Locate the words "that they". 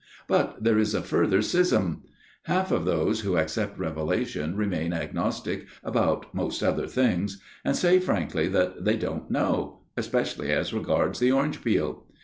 8.47-8.97